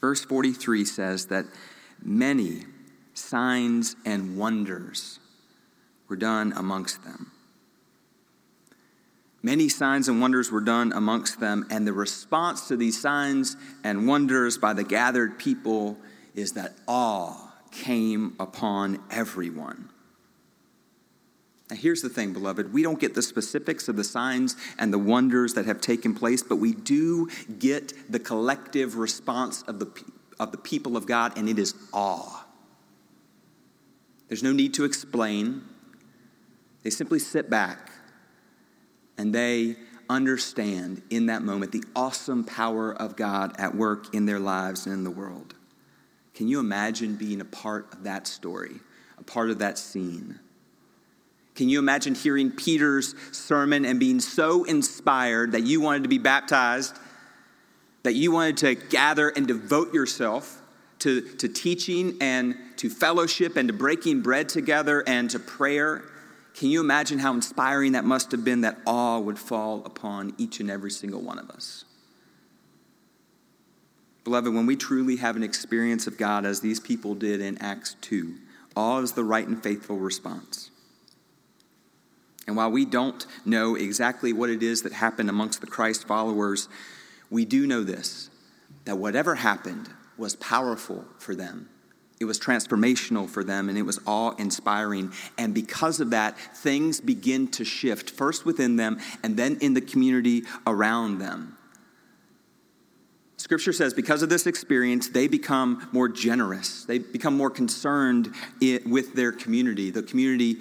Verse 0.01 0.25
43 0.25 0.83
says 0.83 1.27
that 1.27 1.45
many 2.03 2.65
signs 3.13 3.95
and 4.05 4.37
wonders 4.37 5.19
were 6.07 6.15
done 6.15 6.53
amongst 6.55 7.03
them. 7.03 7.31
Many 9.43 9.69
signs 9.69 10.09
and 10.09 10.19
wonders 10.19 10.51
were 10.51 10.61
done 10.61 10.91
amongst 10.91 11.39
them, 11.39 11.67
and 11.69 11.87
the 11.87 11.93
response 11.93 12.67
to 12.67 12.75
these 12.75 12.99
signs 12.99 13.55
and 13.83 14.07
wonders 14.07 14.57
by 14.57 14.73
the 14.73 14.83
gathered 14.83 15.37
people 15.37 15.97
is 16.33 16.53
that 16.53 16.73
awe 16.87 17.53
came 17.71 18.35
upon 18.39 18.99
everyone. 19.09 19.89
Now, 21.69 21.75
here's 21.75 22.01
the 22.01 22.09
thing, 22.09 22.31
beloved. 22.33 22.73
We 22.73 22.81
don't 22.81 22.99
get 22.99 23.13
the 23.13 23.21
specifics 23.21 23.89
of 23.89 23.97
the 23.97 24.03
signs 24.03 24.55
and 24.79 24.93
the 24.93 24.99
wonders 24.99 25.53
that 25.55 25.65
have 25.65 25.81
taken 25.81 26.13
place, 26.13 26.41
but 26.41 26.55
we 26.55 26.73
do 26.73 27.29
get 27.59 27.93
the 28.09 28.19
collective 28.19 28.95
response 28.95 29.63
of 29.63 29.79
the, 29.79 29.87
of 30.39 30.51
the 30.51 30.57
people 30.57 30.95
of 30.95 31.05
God, 31.05 31.37
and 31.37 31.49
it 31.49 31.59
is 31.59 31.75
awe. 31.91 32.45
There's 34.29 34.43
no 34.43 34.53
need 34.53 34.73
to 34.75 34.85
explain. 34.85 35.63
They 36.87 36.91
simply 36.91 37.19
sit 37.19 37.49
back 37.49 37.91
and 39.17 39.35
they 39.35 39.75
understand 40.09 41.01
in 41.09 41.25
that 41.25 41.41
moment 41.41 41.73
the 41.73 41.83
awesome 41.97 42.45
power 42.45 42.93
of 42.93 43.17
God 43.17 43.53
at 43.59 43.75
work 43.75 44.15
in 44.15 44.25
their 44.25 44.39
lives 44.39 44.85
and 44.85 44.95
in 44.95 45.03
the 45.03 45.11
world. 45.11 45.53
Can 46.33 46.47
you 46.47 46.61
imagine 46.61 47.17
being 47.17 47.41
a 47.41 47.45
part 47.45 47.91
of 47.91 48.03
that 48.03 48.25
story, 48.25 48.79
a 49.17 49.23
part 49.23 49.49
of 49.49 49.59
that 49.59 49.77
scene? 49.77 50.39
Can 51.55 51.67
you 51.67 51.77
imagine 51.77 52.15
hearing 52.15 52.51
Peter's 52.51 53.15
sermon 53.33 53.83
and 53.83 53.99
being 53.99 54.21
so 54.21 54.63
inspired 54.63 55.51
that 55.51 55.63
you 55.63 55.81
wanted 55.81 56.03
to 56.03 56.09
be 56.09 56.19
baptized, 56.19 56.97
that 58.03 58.13
you 58.13 58.31
wanted 58.31 58.55
to 58.59 58.75
gather 58.75 59.27
and 59.27 59.45
devote 59.45 59.93
yourself 59.93 60.61
to, 60.99 61.19
to 61.19 61.49
teaching 61.49 62.15
and 62.21 62.55
to 62.77 62.89
fellowship 62.89 63.57
and 63.57 63.67
to 63.67 63.73
breaking 63.73 64.21
bread 64.21 64.47
together 64.47 65.03
and 65.05 65.29
to 65.31 65.39
prayer? 65.39 66.05
Can 66.57 66.71
you 66.71 66.81
imagine 66.81 67.19
how 67.19 67.35
inspiring 67.35 67.91
that 67.91 68.03
must 68.03 68.31
have 68.31 68.43
been 68.43 68.61
that 68.61 68.79
awe 68.83 69.19
would 69.19 69.37
fall 69.37 69.85
upon 69.85 70.33
each 70.39 70.59
and 70.59 70.71
every 70.71 70.89
single 70.89 71.21
one 71.21 71.37
of 71.37 71.51
us? 71.51 71.85
Beloved, 74.23 74.51
when 74.51 74.65
we 74.65 74.75
truly 74.75 75.17
have 75.17 75.35
an 75.35 75.43
experience 75.43 76.07
of 76.07 76.17
God 76.17 76.47
as 76.47 76.59
these 76.59 76.79
people 76.79 77.13
did 77.13 77.41
in 77.41 77.59
Acts 77.59 77.95
2, 78.01 78.33
awe 78.75 78.99
is 79.01 79.11
the 79.11 79.23
right 79.23 79.47
and 79.47 79.61
faithful 79.61 79.97
response. 79.97 80.71
And 82.47 82.55
while 82.55 82.71
we 82.71 82.85
don't 82.85 83.23
know 83.45 83.75
exactly 83.75 84.33
what 84.33 84.49
it 84.49 84.63
is 84.63 84.81
that 84.81 84.93
happened 84.93 85.29
amongst 85.29 85.61
the 85.61 85.67
Christ 85.67 86.07
followers, 86.07 86.67
we 87.29 87.45
do 87.45 87.67
know 87.67 87.83
this 87.83 88.31
that 88.85 88.97
whatever 88.97 89.35
happened 89.35 89.89
was 90.17 90.35
powerful 90.37 91.05
for 91.19 91.35
them. 91.35 91.69
It 92.19 92.25
was 92.25 92.39
transformational 92.39 93.29
for 93.29 93.43
them 93.43 93.69
and 93.69 93.77
it 93.77 93.83
was 93.83 93.99
awe 94.05 94.31
inspiring. 94.37 95.13
And 95.37 95.53
because 95.53 95.99
of 95.99 96.09
that, 96.11 96.37
things 96.37 96.99
begin 96.99 97.47
to 97.49 97.65
shift, 97.65 98.09
first 98.09 98.45
within 98.45 98.75
them 98.75 98.99
and 99.23 99.37
then 99.37 99.57
in 99.61 99.73
the 99.73 99.81
community 99.81 100.43
around 100.65 101.19
them. 101.19 101.57
Scripture 103.37 103.71
says 103.71 103.93
because 103.93 104.23
of 104.23 104.29
this 104.29 104.47
experience, 104.47 105.09
they 105.09 105.27
become 105.27 105.87
more 105.91 106.09
generous. 106.09 106.85
They 106.85 106.97
become 106.97 107.37
more 107.37 107.51
concerned 107.51 108.33
with 108.59 109.13
their 109.13 109.31
community, 109.31 109.91
the 109.91 110.01
community 110.01 110.57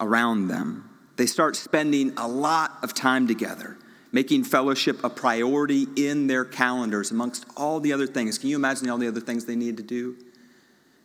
around 0.00 0.48
them 0.48 0.88
they 1.18 1.26
start 1.26 1.56
spending 1.56 2.12
a 2.16 2.28
lot 2.28 2.78
of 2.82 2.94
time 2.94 3.26
together, 3.26 3.76
making 4.12 4.44
fellowship 4.44 5.02
a 5.02 5.10
priority 5.10 5.86
in 5.96 6.28
their 6.28 6.44
calendars 6.44 7.10
amongst 7.10 7.44
all 7.56 7.80
the 7.80 7.92
other 7.92 8.06
things. 8.06 8.38
Can 8.38 8.48
you 8.48 8.56
imagine 8.56 8.88
all 8.88 8.98
the 8.98 9.08
other 9.08 9.20
things 9.20 9.44
they 9.44 9.56
need 9.56 9.76
to 9.78 9.82
do? 9.82 10.16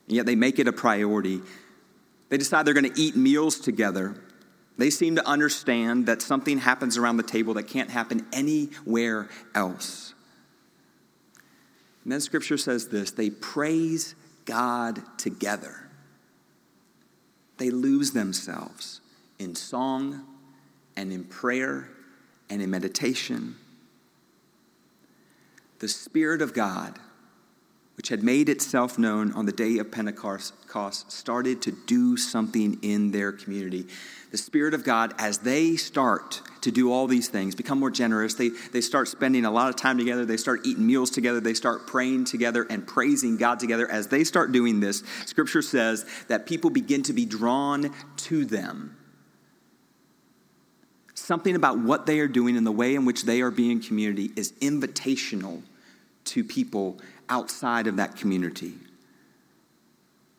And 0.07 0.15
yet 0.15 0.25
they 0.25 0.36
make 0.36 0.60
it 0.60 0.67
a 0.67 0.74
priority. 0.74 1.41
They 2.29 2.38
decide 2.38 2.65
they're 2.65 2.74
going 2.74 2.91
to 2.91 3.00
eat 3.00 3.15
meals 3.15 3.60
together. 3.60 4.15
They 4.77 4.89
seem 4.89 5.15
to 5.15 5.27
understand 5.27 6.07
that 6.07 6.22
something 6.22 6.57
happens 6.57 6.98
around 6.98 7.17
the 7.17 7.24
table 7.24 7.53
that 7.55 7.67
can't 7.67 7.89
happen 7.89 8.25
anywhere 8.33 9.29
else. 9.53 10.13
And 12.03 12.12
then 12.12 12.22
scripture 12.22 12.57
says 12.57 12.88
this 12.88 13.12
they 13.12 13.29
praise 13.29 14.15
God 14.45 15.01
together. 15.17 15.89
They 17.57 17.69
lose 17.69 18.12
themselves 18.12 19.00
in 19.39 19.55
song 19.55 20.25
and 20.95 21.12
in 21.12 21.24
prayer 21.24 21.89
and 22.50 22.62
in 22.62 22.69
meditation. 22.69 23.55
The 25.79 25.88
Spirit 25.88 26.41
of 26.41 26.53
God, 26.53 26.98
which 27.96 28.10
had 28.10 28.24
made 28.24 28.50
itself 28.50 28.98
known 28.98 29.32
on 29.34 29.46
the 29.46 29.52
day 29.52 29.78
of 29.78 29.92
Pentecost, 29.92 30.54
started 31.12 31.62
to 31.62 31.72
do 31.72 32.18
something 32.18 32.80
in 32.82 33.12
their 33.12 33.32
community 33.32 33.88
the 34.34 34.38
Spirit 34.38 34.74
of 34.74 34.84
God, 34.84 35.14
as 35.20 35.38
they 35.38 35.76
start 35.76 36.42
to 36.62 36.72
do 36.72 36.92
all 36.92 37.06
these 37.06 37.28
things, 37.28 37.54
become 37.54 37.80
more 37.80 37.92
generous, 37.92 38.34
they, 38.34 38.50
they 38.72 38.82
start 38.82 39.08
spending 39.08 39.46
a 39.46 39.52
lot 39.52 39.70
of 39.70 39.76
time 39.76 39.96
together, 39.96 40.26
they 40.26 40.38
start 40.38 40.66
eating 40.66 40.88
meals 40.88 41.12
together, 41.12 41.40
they 41.40 41.54
start 41.54 41.86
praying 41.86 42.26
together 42.26 42.66
and 42.68 42.88
praising 42.88 43.38
God 43.38 43.60
together. 43.60 43.88
As 43.88 44.08
they 44.08 44.24
start 44.24 44.52
doing 44.52 44.80
this, 44.80 45.04
Scripture 45.28 45.62
says 45.62 46.04
that 46.30 46.48
people 46.48 46.72
begin 46.72 47.04
to 47.04 47.14
be 47.14 47.28
drawn 47.28 47.94
to 48.18 48.44
them. 48.44 48.98
Something 51.14 51.56
about 51.56 51.78
what 51.78 52.08
they 52.08 52.20
are 52.20 52.28
doing 52.28 52.58
and 52.58 52.66
the 52.66 52.72
way 52.72 52.96
in 52.96 53.06
which 53.06 53.26
they 53.26 53.42
are 53.42 53.52
being 53.52 53.84
community 53.84 54.32
is 54.36 54.54
invitational 54.54 55.62
to 56.25 56.44
people 56.44 57.00
outside 57.30 57.88
of 57.88 57.98
that 57.98 58.15
community. 58.15 58.74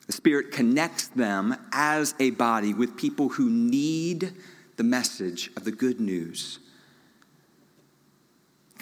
The 0.06 0.12
Spirit 0.12 0.52
connects 0.52 1.08
them 1.08 1.56
as 1.72 2.14
a 2.20 2.30
body 2.30 2.74
with 2.74 2.96
people 2.96 3.30
who 3.30 3.48
need 3.48 4.32
the 4.76 4.84
message 4.84 5.50
of 5.56 5.64
the 5.64 5.72
good 5.72 6.00
news. 6.00 6.58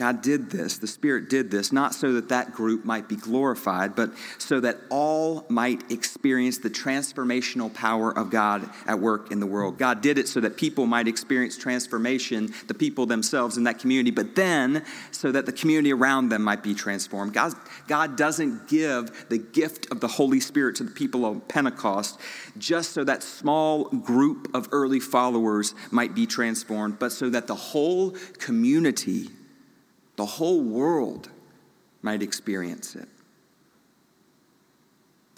God 0.02 0.21
did 0.21 0.50
this, 0.50 0.78
the 0.78 0.88
Spirit 0.88 1.30
did 1.30 1.52
this, 1.52 1.71
not 1.71 1.94
so 1.94 2.14
that 2.14 2.30
that 2.30 2.52
group 2.52 2.85
might 2.85 3.09
be 3.09 3.14
glorified, 3.14 3.94
but 3.94 4.11
so 4.37 4.59
that 4.59 4.78
all 4.90 5.47
might 5.49 5.92
experience 5.92 6.59
the 6.59 6.71
transformational 6.71 7.73
power 7.73 8.11
of 8.11 8.28
God 8.28 8.68
at 8.88 8.99
work 8.99 9.30
in 9.30 9.38
the 9.38 9.47
world. 9.47 9.78
God 9.78 10.00
did 10.00 10.18
it 10.18 10.26
so 10.26 10.40
that 10.40 10.56
people 10.56 10.87
might 10.87 11.06
experience 11.06 11.56
transformation, 11.56 12.52
the 12.66 12.75
people 12.75 13.06
themselves 13.06 13.56
in 13.56 13.62
that 13.62 13.78
community, 13.78 14.11
but 14.11 14.35
then 14.35 14.85
so 15.12 15.30
that 15.30 15.47
the 15.47 15.52
community 15.52 15.92
around 15.92 16.30
them 16.30 16.42
might 16.42 16.64
be 16.64 16.75
transformed. 16.75 17.32
God, 17.32 17.52
God 17.87 18.16
doesn't 18.16 18.66
give 18.66 19.28
the 19.28 19.38
gift 19.38 19.87
of 19.92 20.00
the 20.00 20.09
Holy 20.09 20.40
Spirit 20.40 20.75
to 20.78 20.82
the 20.82 20.90
people 20.90 21.25
of 21.25 21.47
Pentecost 21.47 22.18
just 22.59 22.90
so 22.90 23.04
that 23.04 23.23
small 23.23 23.85
group 23.85 24.52
of 24.52 24.68
early 24.73 24.99
followers 24.99 25.76
might 25.92 26.12
be 26.12 26.26
transformed, 26.26 26.99
but 26.99 27.12
so 27.12 27.30
that 27.30 27.47
the 27.47 27.54
whole 27.54 28.16
community 28.40 29.30
the 30.16 30.26
whole 30.26 30.62
world 30.62 31.28
might 32.02 32.23
experience 32.23 32.95
it. 32.95 33.09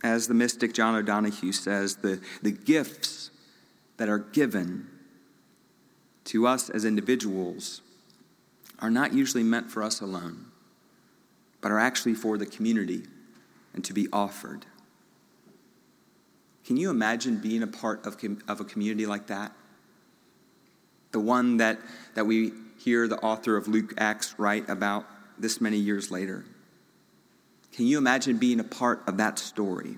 As 0.02 0.28
the 0.28 0.35
mystic 0.35 0.75
John 0.75 0.95
O'Donohue 0.95 1.52
says, 1.52 1.97
the, 1.97 2.21
the 2.43 2.50
gifts 2.50 3.31
that 3.97 4.09
are 4.09 4.19
given 4.19 4.88
to 6.25 6.47
us 6.47 6.69
as 6.69 6.85
individuals 6.85 7.81
are 8.81 8.90
not 8.90 9.14
usually 9.14 9.43
meant 9.43 9.71
for 9.71 9.83
us 9.83 10.00
alone, 10.00 10.47
but 11.61 11.71
are 11.71 11.78
actually 11.78 12.14
for 12.14 12.37
the 12.37 12.47
community 12.47 13.02
and 13.73 13.85
to 13.85 13.93
be 13.93 14.09
offered. 14.12 14.66
Can 16.64 16.76
you 16.76 16.90
imagine 16.90 17.38
being 17.38 17.62
a 17.62 17.66
part 17.66 18.04
of, 18.07 18.16
of 18.49 18.61
a 18.61 18.64
community 18.64 19.07
like 19.07 19.26
that? 19.28 19.52
The 21.12 21.21
one 21.21 21.59
that, 21.59 21.78
that 22.14 22.26
we 22.26 22.52
hear 22.85 23.09
the 23.09 23.19
author 23.19 23.57
of 23.57 23.67
Luke 23.67 23.95
Acts 23.97 24.35
write 24.38 24.69
about 24.69 25.07
this 25.38 25.59
many 25.59 25.79
years 25.79 26.11
later. 26.11 26.45
Can 27.73 27.87
you 27.87 27.97
imagine 27.97 28.37
being 28.37 28.61
a 28.61 28.64
part 28.64 29.03
of 29.09 29.17
that 29.17 29.38
story? 29.38 29.97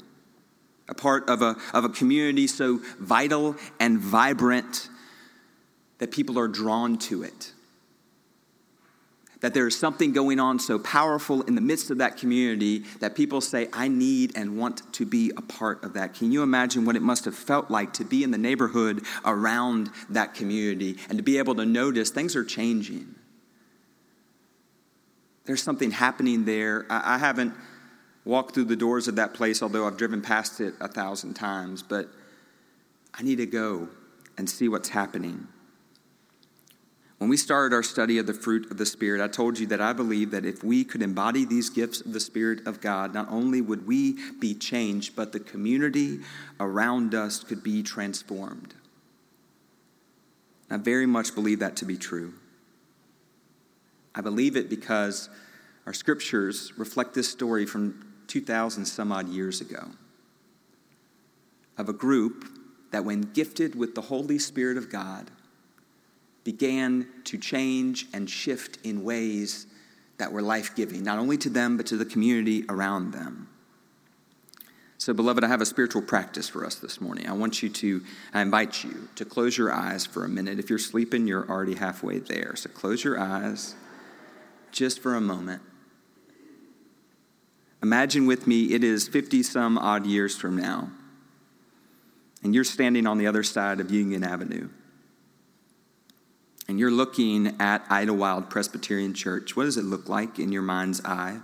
A 0.88 0.94
part 0.94 1.28
of 1.28 1.42
a, 1.42 1.56
of 1.74 1.84
a 1.84 1.88
community 1.88 2.46
so 2.46 2.80
vital 3.00 3.56
and 3.80 3.98
vibrant 3.98 4.88
that 5.98 6.12
people 6.12 6.38
are 6.38 6.46
drawn 6.46 6.96
to 6.98 7.24
it 7.24 7.52
that 9.40 9.54
there 9.54 9.66
is 9.66 9.78
something 9.78 10.12
going 10.12 10.40
on 10.40 10.58
so 10.58 10.78
powerful 10.78 11.42
in 11.42 11.54
the 11.54 11.60
midst 11.60 11.90
of 11.90 11.98
that 11.98 12.16
community 12.16 12.78
that 13.00 13.14
people 13.14 13.40
say, 13.40 13.68
I 13.72 13.88
need 13.88 14.36
and 14.36 14.56
want 14.56 14.92
to 14.94 15.04
be 15.04 15.30
a 15.36 15.42
part 15.42 15.84
of 15.84 15.92
that. 15.92 16.14
Can 16.14 16.32
you 16.32 16.42
imagine 16.42 16.84
what 16.84 16.96
it 16.96 17.02
must 17.02 17.26
have 17.26 17.34
felt 17.34 17.70
like 17.70 17.92
to 17.94 18.04
be 18.04 18.22
in 18.24 18.30
the 18.30 18.38
neighborhood 18.38 19.04
around 19.24 19.90
that 20.08 20.34
community 20.34 20.96
and 21.08 21.18
to 21.18 21.22
be 21.22 21.38
able 21.38 21.54
to 21.56 21.66
notice 21.66 22.10
things 22.10 22.34
are 22.34 22.44
changing? 22.44 23.14
There's 25.44 25.62
something 25.62 25.90
happening 25.90 26.44
there. 26.44 26.86
I 26.90 27.18
haven't 27.18 27.54
walked 28.24 28.54
through 28.54 28.64
the 28.64 28.76
doors 28.76 29.06
of 29.06 29.16
that 29.16 29.34
place, 29.34 29.62
although 29.62 29.86
I've 29.86 29.96
driven 29.96 30.20
past 30.20 30.60
it 30.60 30.74
a 30.80 30.88
thousand 30.88 31.34
times, 31.34 31.82
but 31.82 32.08
I 33.14 33.22
need 33.22 33.36
to 33.36 33.46
go 33.46 33.88
and 34.36 34.50
see 34.50 34.68
what's 34.68 34.88
happening. 34.88 35.46
When 37.18 37.30
we 37.30 37.38
started 37.38 37.74
our 37.74 37.82
study 37.82 38.18
of 38.18 38.26
the 38.26 38.34
fruit 38.34 38.70
of 38.70 38.76
the 38.76 38.84
Spirit, 38.84 39.22
I 39.22 39.28
told 39.28 39.58
you 39.58 39.66
that 39.68 39.80
I 39.80 39.94
believe 39.94 40.32
that 40.32 40.44
if 40.44 40.62
we 40.62 40.84
could 40.84 41.00
embody 41.00 41.46
these 41.46 41.70
gifts 41.70 42.02
of 42.02 42.12
the 42.12 42.20
Spirit 42.20 42.66
of 42.66 42.82
God, 42.82 43.14
not 43.14 43.30
only 43.30 43.62
would 43.62 43.86
we 43.86 44.18
be 44.38 44.54
changed, 44.54 45.16
but 45.16 45.32
the 45.32 45.40
community 45.40 46.20
around 46.60 47.14
us 47.14 47.42
could 47.42 47.62
be 47.62 47.82
transformed. 47.82 48.74
I 50.70 50.76
very 50.76 51.06
much 51.06 51.34
believe 51.34 51.60
that 51.60 51.76
to 51.76 51.86
be 51.86 51.96
true. 51.96 52.34
I 54.14 54.20
believe 54.20 54.56
it 54.56 54.68
because 54.68 55.30
our 55.86 55.94
scriptures 55.94 56.72
reflect 56.76 57.14
this 57.14 57.30
story 57.30 57.64
from 57.64 58.04
2,000 58.26 58.84
some 58.84 59.12
odd 59.12 59.28
years 59.28 59.60
ago 59.60 59.90
of 61.78 61.88
a 61.88 61.92
group 61.92 62.46
that, 62.90 63.04
when 63.04 63.20
gifted 63.20 63.74
with 63.74 63.94
the 63.94 64.02
Holy 64.02 64.38
Spirit 64.38 64.76
of 64.76 64.90
God, 64.90 65.30
began 66.46 67.08
to 67.24 67.36
change 67.36 68.06
and 68.14 68.30
shift 68.30 68.78
in 68.84 69.02
ways 69.02 69.66
that 70.18 70.30
were 70.30 70.40
life 70.40 70.76
giving, 70.76 71.02
not 71.02 71.18
only 71.18 71.36
to 71.36 71.50
them, 71.50 71.76
but 71.76 71.86
to 71.86 71.96
the 71.96 72.04
community 72.04 72.64
around 72.68 73.12
them. 73.12 73.48
So, 74.96 75.12
beloved, 75.12 75.42
I 75.42 75.48
have 75.48 75.60
a 75.60 75.66
spiritual 75.66 76.02
practice 76.02 76.48
for 76.48 76.64
us 76.64 76.76
this 76.76 77.00
morning. 77.00 77.28
I 77.28 77.32
want 77.32 77.64
you 77.64 77.68
to, 77.68 78.00
I 78.32 78.42
invite 78.42 78.84
you 78.84 79.08
to 79.16 79.24
close 79.24 79.58
your 79.58 79.72
eyes 79.72 80.06
for 80.06 80.24
a 80.24 80.28
minute. 80.28 80.60
If 80.60 80.70
you're 80.70 80.78
sleeping, 80.78 81.26
you're 81.26 81.48
already 81.50 81.74
halfway 81.74 82.20
there. 82.20 82.54
So, 82.54 82.70
close 82.70 83.02
your 83.02 83.18
eyes 83.18 83.74
just 84.70 85.00
for 85.00 85.16
a 85.16 85.20
moment. 85.20 85.62
Imagine 87.82 88.24
with 88.26 88.46
me, 88.46 88.72
it 88.72 88.84
is 88.84 89.08
50 89.08 89.42
some 89.42 89.78
odd 89.78 90.06
years 90.06 90.36
from 90.36 90.56
now, 90.56 90.90
and 92.44 92.54
you're 92.54 92.64
standing 92.64 93.04
on 93.04 93.18
the 93.18 93.26
other 93.26 93.42
side 93.42 93.80
of 93.80 93.90
Union 93.90 94.22
Avenue, 94.22 94.68
and 96.68 96.78
you're 96.78 96.90
looking 96.90 97.54
at 97.60 97.84
Idlewild 97.88 98.50
Presbyterian 98.50 99.14
Church. 99.14 99.56
What 99.56 99.64
does 99.64 99.76
it 99.76 99.84
look 99.84 100.08
like 100.08 100.38
in 100.38 100.50
your 100.50 100.62
mind's 100.62 101.04
eye? 101.04 101.40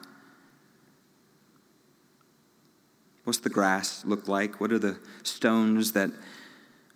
What's 3.25 3.39
the 3.39 3.51
grass 3.51 4.05
look 4.05 4.27
like? 4.27 4.61
What 4.61 4.73
are 4.73 4.81
the 4.81 4.99
stones 5.23 5.93
that 5.93 6.11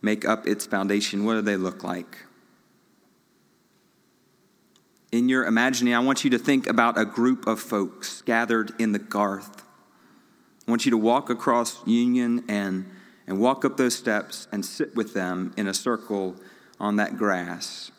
make 0.03 0.25
up 0.25 0.47
its 0.47 0.67
foundation? 0.67 1.25
What 1.25 1.35
do 1.35 1.43
they 1.43 1.57
look 1.57 1.85
like? 1.85 2.19
In 5.13 5.29
your 5.29 5.45
imagining, 5.45 5.95
I 5.95 6.01
want 6.01 6.25
you 6.25 6.31
to 6.31 6.39
think 6.39 6.67
about 6.67 6.99
a 6.99 7.05
group 7.05 7.47
of 7.47 7.61
folks 7.61 8.23
gathered 8.23 8.73
in 8.81 8.91
the 8.91 8.99
Garth. 8.99 9.63
I 10.67 10.71
want 10.71 10.85
you 10.85 10.91
to 10.91 10.99
walk 10.99 11.31
across 11.31 11.87
Union 11.87 12.45
and, 12.49 12.91
and 13.29 13.39
walk 13.39 13.65
up 13.65 13.77
those 13.77 13.95
steps 13.95 14.49
and 14.51 14.67
sit 14.67 14.97
with 14.97 15.15
them 15.15 15.55
in 15.57 15.69
a 15.69 15.75
circle 15.75 16.35
on 16.81 16.97
that 16.97 17.17
grass. 17.17 17.93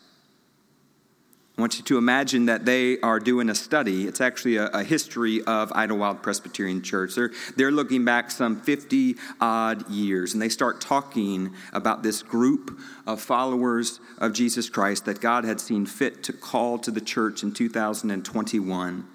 I 1.58 1.60
want 1.60 1.76
you 1.76 1.84
to 1.86 1.98
imagine 1.98 2.46
that 2.46 2.64
they 2.64 3.00
are 3.00 3.18
doing 3.18 3.50
a 3.50 3.54
study. 3.54 4.06
It's 4.06 4.20
actually 4.20 4.58
a, 4.58 4.68
a, 4.68 4.84
history 4.84 5.42
of 5.42 5.72
Idlewild 5.72 6.22
Presbyterian 6.22 6.82
Church. 6.82 7.16
They're, 7.16 7.32
they're 7.56 7.72
looking 7.72 8.04
back 8.04 8.30
some 8.30 8.60
50 8.60 9.16
odd 9.40 9.90
years, 9.90 10.34
and 10.34 10.40
they 10.40 10.50
start 10.50 10.80
talking 10.80 11.52
about 11.72 12.04
this 12.04 12.22
group 12.22 12.78
of 13.08 13.20
followers 13.20 13.98
of 14.18 14.34
Jesus 14.34 14.68
Christ 14.68 15.04
that 15.06 15.20
God 15.20 15.44
had 15.44 15.58
seen 15.58 15.84
fit 15.84 16.22
to 16.22 16.32
call 16.32 16.78
to 16.78 16.92
the 16.92 17.00
church 17.00 17.42
in 17.42 17.50
2021. 17.50 19.08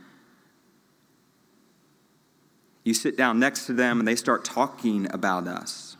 You 2.84 2.94
sit 2.94 3.16
down 3.16 3.40
next 3.40 3.68
to 3.68 3.74
them, 3.74 4.00
and 4.00 4.08
they 4.08 4.18
start 4.18 4.44
talking 4.44 5.08
about 5.14 5.48
us. 5.48 5.96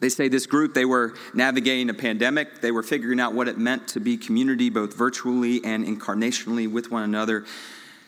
They 0.00 0.08
say 0.08 0.28
this 0.28 0.46
group, 0.46 0.74
they 0.74 0.84
were 0.84 1.14
navigating 1.32 1.88
a 1.88 1.94
pandemic. 1.94 2.60
They 2.60 2.70
were 2.70 2.82
figuring 2.82 3.18
out 3.18 3.34
what 3.34 3.48
it 3.48 3.58
meant 3.58 3.88
to 3.88 4.00
be 4.00 4.16
community, 4.16 4.68
both 4.68 4.94
virtually 4.94 5.64
and 5.64 5.86
incarnationally 5.86 6.70
with 6.70 6.90
one 6.90 7.02
another. 7.02 7.44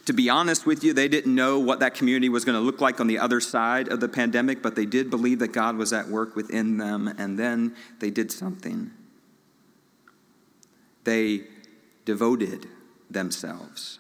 To 0.07 0.13
be 0.13 0.29
honest 0.29 0.67
with 0.67 0.85
you, 0.85 0.93
they 0.93 1.09
didn't 1.09 1.35
know 1.35 1.59
what 1.59 1.81
that 1.81 1.95
community 1.95 2.29
was 2.29 2.45
going 2.45 2.57
to 2.57 2.65
look 2.65 2.81
like 2.81 3.01
on 3.01 3.07
the 3.07 3.19
other 3.19 3.41
side 3.41 3.89
of 3.89 4.01
the 4.01 4.09
pandemic, 4.09 4.63
but 4.63 4.75
they 4.75 4.87
did 4.87 5.11
believe 5.11 5.39
that 5.41 5.53
God 5.53 5.77
was 5.77 5.93
at 5.93 6.09
work 6.09 6.35
within 6.35 6.79
them, 6.79 7.09
and 7.19 7.39
then 7.39 7.75
they 8.01 8.11
did 8.11 8.33
something. 8.33 8.91
They 11.05 11.45
devoted 12.05 12.67
themselves 13.11 13.99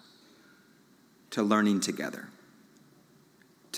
to 1.30 1.42
learning 1.42 1.80
together 1.80 2.28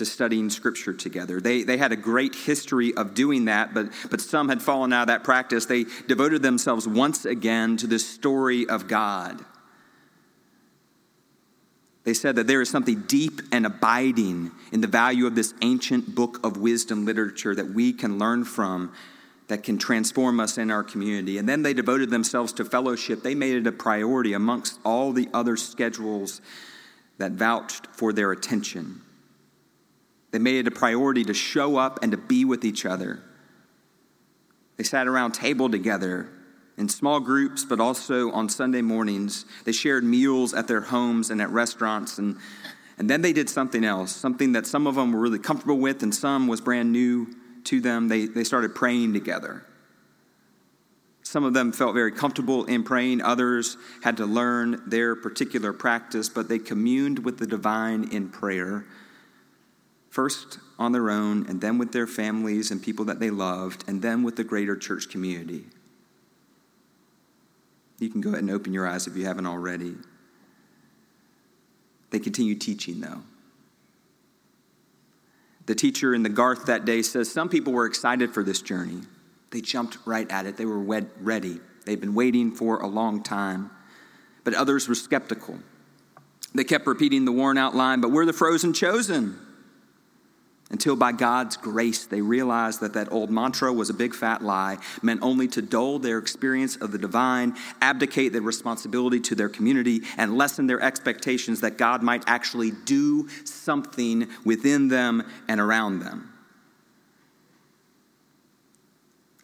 to 0.01 0.05
studying 0.05 0.49
scripture 0.49 0.93
together. 0.93 1.39
They, 1.39 1.61
they 1.61 1.77
had 1.77 1.91
a 1.91 1.95
great 1.95 2.33
history 2.33 2.91
of 2.95 3.13
doing 3.13 3.45
that, 3.45 3.71
but, 3.71 3.89
but 4.09 4.19
some 4.19 4.49
had 4.49 4.59
fallen 4.59 4.91
out 4.91 5.03
of 5.03 5.07
that 5.09 5.23
practice. 5.23 5.67
They 5.67 5.85
devoted 6.07 6.41
themselves 6.41 6.87
once 6.87 7.23
again 7.23 7.77
to 7.77 7.85
the 7.85 7.99
story 7.99 8.67
of 8.67 8.87
God. 8.87 9.45
They 12.03 12.15
said 12.15 12.35
that 12.37 12.47
there 12.47 12.61
is 12.61 12.69
something 12.71 13.01
deep 13.01 13.41
and 13.51 13.63
abiding 13.63 14.49
in 14.71 14.81
the 14.81 14.87
value 14.87 15.27
of 15.27 15.35
this 15.35 15.53
ancient 15.61 16.15
book 16.15 16.43
of 16.43 16.57
wisdom 16.57 17.05
literature 17.05 17.53
that 17.53 17.69
we 17.69 17.93
can 17.93 18.17
learn 18.17 18.43
from 18.43 18.91
that 19.49 19.61
can 19.61 19.77
transform 19.77 20.39
us 20.39 20.57
in 20.57 20.71
our 20.71 20.83
community. 20.83 21.37
And 21.37 21.47
then 21.47 21.61
they 21.61 21.75
devoted 21.75 22.09
themselves 22.09 22.53
to 22.53 22.65
fellowship. 22.65 23.21
They 23.21 23.35
made 23.35 23.55
it 23.55 23.67
a 23.67 23.71
priority 23.71 24.33
amongst 24.33 24.79
all 24.83 25.11
the 25.11 25.29
other 25.31 25.57
schedules 25.57 26.41
that 27.19 27.33
vouched 27.33 27.85
for 27.93 28.11
their 28.11 28.31
attention. 28.31 29.01
They 30.31 30.39
made 30.39 30.65
it 30.65 30.67
a 30.67 30.71
priority 30.71 31.23
to 31.25 31.33
show 31.33 31.77
up 31.77 31.99
and 32.01 32.11
to 32.11 32.17
be 32.17 32.45
with 32.45 32.63
each 32.63 32.85
other. 32.85 33.21
They 34.77 34.83
sat 34.83 35.07
around 35.07 35.33
table 35.33 35.69
together 35.69 36.29
in 36.77 36.89
small 36.89 37.19
groups, 37.19 37.65
but 37.65 37.79
also 37.79 38.31
on 38.31 38.49
Sunday 38.49 38.81
mornings. 38.81 39.45
They 39.65 39.73
shared 39.73 40.03
meals 40.03 40.53
at 40.53 40.67
their 40.67 40.81
homes 40.81 41.29
and 41.29 41.41
at 41.41 41.49
restaurants. 41.49 42.17
And, 42.17 42.37
and 42.97 43.09
then 43.09 43.21
they 43.21 43.33
did 43.33 43.49
something 43.49 43.83
else, 43.83 44.15
something 44.15 44.53
that 44.53 44.65
some 44.65 44.87
of 44.87 44.95
them 44.95 45.11
were 45.11 45.19
really 45.19 45.39
comfortable 45.39 45.77
with 45.77 46.01
and 46.01 46.15
some 46.15 46.47
was 46.47 46.61
brand 46.61 46.91
new 46.91 47.27
to 47.65 47.81
them. 47.81 48.07
They, 48.07 48.25
they 48.25 48.43
started 48.43 48.73
praying 48.73 49.13
together. 49.13 49.65
Some 51.23 51.43
of 51.43 51.53
them 51.53 51.71
felt 51.71 51.93
very 51.93 52.11
comfortable 52.11 52.65
in 52.65 52.83
praying, 52.83 53.21
others 53.21 53.77
had 54.03 54.17
to 54.17 54.25
learn 54.25 54.81
their 54.87 55.15
particular 55.15 55.71
practice, 55.71 56.27
but 56.27 56.49
they 56.49 56.59
communed 56.59 57.19
with 57.19 57.37
the 57.37 57.47
divine 57.47 58.09
in 58.11 58.29
prayer 58.29 58.85
first 60.11 60.59
on 60.77 60.91
their 60.91 61.09
own, 61.09 61.47
and 61.47 61.61
then 61.61 61.77
with 61.77 61.93
their 61.93 62.05
families 62.05 62.69
and 62.69 62.83
people 62.83 63.05
that 63.05 63.19
they 63.19 63.31
loved, 63.31 63.83
and 63.87 64.01
then 64.01 64.21
with 64.21 64.35
the 64.35 64.43
greater 64.43 64.75
church 64.75 65.09
community. 65.09 65.63
You 67.97 68.09
can 68.09 68.19
go 68.19 68.29
ahead 68.29 68.41
and 68.41 68.51
open 68.51 68.73
your 68.73 68.85
eyes 68.85 69.07
if 69.07 69.15
you 69.15 69.25
haven't 69.25 69.45
already. 69.45 69.95
They 72.09 72.19
continue 72.19 72.55
teaching, 72.55 72.99
though. 72.99 73.21
The 75.65 75.75
teacher 75.75 76.13
in 76.13 76.23
the 76.23 76.29
Garth 76.29 76.65
that 76.65 76.83
day 76.83 77.01
says 77.03 77.31
some 77.31 77.47
people 77.47 77.71
were 77.71 77.85
excited 77.85 78.33
for 78.33 78.43
this 78.43 78.61
journey. 78.61 79.01
They 79.51 79.61
jumped 79.61 79.97
right 80.05 80.29
at 80.29 80.45
it, 80.45 80.57
they 80.57 80.65
were 80.65 80.79
ready. 80.79 81.61
They'd 81.85 82.01
been 82.01 82.13
waiting 82.13 82.51
for 82.51 82.79
a 82.79 82.87
long 82.87 83.23
time. 83.23 83.71
But 84.43 84.55
others 84.55 84.87
were 84.87 84.95
skeptical. 84.95 85.59
They 86.53 86.63
kept 86.63 86.85
repeating 86.85 87.25
the 87.25 87.31
worn 87.31 87.57
out 87.57 87.75
line, 87.75 88.01
but 88.01 88.11
we're 88.11 88.25
the 88.25 88.33
frozen 88.33 88.73
chosen 88.73 89.39
until 90.71 90.95
by 90.95 91.11
God's 91.11 91.57
grace 91.57 92.05
they 92.05 92.21
realized 92.21 92.79
that 92.81 92.93
that 92.93 93.11
old 93.11 93.29
mantra 93.29 93.71
was 93.71 93.89
a 93.89 93.93
big 93.93 94.15
fat 94.15 94.41
lie, 94.41 94.77
meant 95.01 95.21
only 95.21 95.47
to 95.49 95.61
dull 95.61 95.99
their 95.99 96.17
experience 96.17 96.77
of 96.77 96.91
the 96.91 96.97
divine, 96.97 97.55
abdicate 97.81 98.31
their 98.31 98.41
responsibility 98.41 99.19
to 99.19 99.35
their 99.35 99.49
community, 99.49 100.01
and 100.17 100.37
lessen 100.37 100.67
their 100.67 100.81
expectations 100.81 101.61
that 101.61 101.77
God 101.77 102.01
might 102.01 102.23
actually 102.25 102.71
do 102.71 103.27
something 103.43 104.27
within 104.45 104.87
them 104.87 105.23
and 105.47 105.59
around 105.59 105.99
them. 105.99 106.33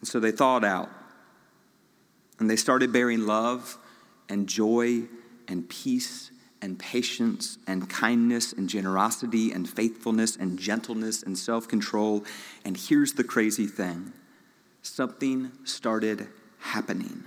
And 0.00 0.08
so 0.08 0.18
they 0.18 0.30
thawed 0.30 0.64
out 0.64 0.88
and 2.38 2.48
they 2.48 2.56
started 2.56 2.92
bearing 2.92 3.26
love 3.26 3.76
and 4.28 4.48
joy 4.48 5.02
and 5.46 5.68
peace 5.68 6.30
and 6.60 6.78
patience 6.78 7.58
and 7.66 7.88
kindness 7.88 8.52
and 8.52 8.68
generosity 8.68 9.52
and 9.52 9.68
faithfulness 9.68 10.36
and 10.36 10.58
gentleness 10.58 11.22
and 11.22 11.36
self 11.38 11.68
control. 11.68 12.24
And 12.64 12.76
here's 12.76 13.12
the 13.14 13.24
crazy 13.24 13.66
thing 13.66 14.12
something 14.82 15.52
started 15.64 16.28
happening. 16.58 17.24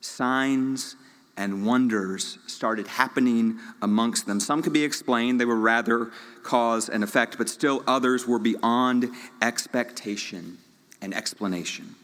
Signs 0.00 0.96
and 1.36 1.66
wonders 1.66 2.38
started 2.46 2.86
happening 2.86 3.58
amongst 3.82 4.26
them. 4.26 4.38
Some 4.38 4.62
could 4.62 4.72
be 4.72 4.84
explained, 4.84 5.40
they 5.40 5.44
were 5.44 5.56
rather 5.56 6.10
cause 6.42 6.88
and 6.88 7.02
effect, 7.02 7.38
but 7.38 7.48
still 7.48 7.82
others 7.86 8.26
were 8.26 8.38
beyond 8.38 9.10
expectation 9.42 10.58
and 11.00 11.14
explanation. 11.14 11.96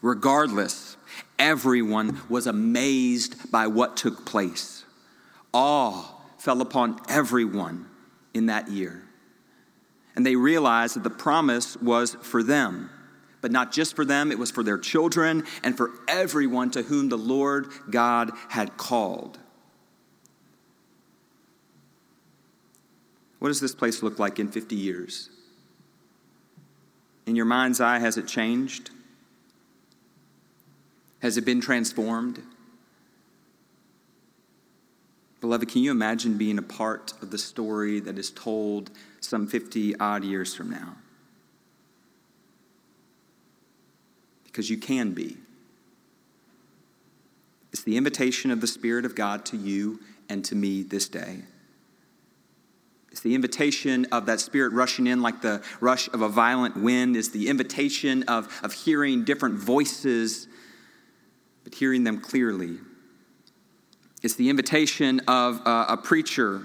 Regardless, 0.00 0.93
Everyone 1.38 2.20
was 2.28 2.46
amazed 2.46 3.50
by 3.50 3.66
what 3.66 3.96
took 3.96 4.24
place. 4.24 4.84
Awe 5.52 6.14
fell 6.38 6.60
upon 6.60 7.00
everyone 7.08 7.86
in 8.34 8.46
that 8.46 8.68
year. 8.68 9.02
And 10.16 10.24
they 10.24 10.36
realized 10.36 10.96
that 10.96 11.02
the 11.02 11.10
promise 11.10 11.76
was 11.78 12.16
for 12.22 12.42
them, 12.42 12.90
but 13.40 13.50
not 13.50 13.72
just 13.72 13.96
for 13.96 14.04
them, 14.04 14.30
it 14.30 14.38
was 14.38 14.50
for 14.50 14.62
their 14.62 14.78
children 14.78 15.44
and 15.62 15.76
for 15.76 15.90
everyone 16.06 16.70
to 16.72 16.82
whom 16.82 17.08
the 17.08 17.18
Lord 17.18 17.68
God 17.90 18.30
had 18.48 18.76
called. 18.76 19.38
What 23.38 23.48
does 23.48 23.60
this 23.60 23.74
place 23.74 24.02
look 24.02 24.18
like 24.18 24.38
in 24.38 24.50
50 24.50 24.74
years? 24.74 25.28
In 27.26 27.36
your 27.36 27.44
mind's 27.44 27.80
eye, 27.80 27.98
has 27.98 28.16
it 28.16 28.26
changed? 28.26 28.90
Has 31.24 31.38
it 31.38 31.46
been 31.46 31.62
transformed? 31.62 32.42
Beloved, 35.40 35.70
can 35.70 35.82
you 35.82 35.90
imagine 35.90 36.36
being 36.36 36.58
a 36.58 36.62
part 36.62 37.14
of 37.22 37.30
the 37.30 37.38
story 37.38 37.98
that 38.00 38.18
is 38.18 38.30
told 38.30 38.90
some 39.20 39.46
50 39.46 39.98
odd 39.98 40.22
years 40.22 40.54
from 40.54 40.68
now? 40.68 40.96
Because 44.44 44.68
you 44.68 44.76
can 44.76 45.12
be. 45.14 45.38
It's 47.72 47.84
the 47.84 47.96
invitation 47.96 48.50
of 48.50 48.60
the 48.60 48.66
Spirit 48.66 49.06
of 49.06 49.14
God 49.14 49.46
to 49.46 49.56
you 49.56 50.00
and 50.28 50.44
to 50.44 50.54
me 50.54 50.82
this 50.82 51.08
day. 51.08 51.38
It's 53.10 53.22
the 53.22 53.34
invitation 53.34 54.06
of 54.12 54.26
that 54.26 54.40
spirit 54.40 54.74
rushing 54.74 55.06
in 55.06 55.22
like 55.22 55.40
the 55.40 55.62
rush 55.80 56.06
of 56.08 56.20
a 56.20 56.28
violent 56.28 56.76
wind. 56.76 57.16
It's 57.16 57.28
the 57.28 57.48
invitation 57.48 58.24
of, 58.24 58.60
of 58.62 58.74
hearing 58.74 59.24
different 59.24 59.54
voices, 59.54 60.48
hearing 61.74 62.04
them 62.04 62.20
clearly. 62.20 62.78
It's 64.22 64.36
the 64.36 64.48
invitation 64.48 65.20
of 65.28 65.60
a, 65.66 65.86
a 65.90 65.96
preacher 65.96 66.62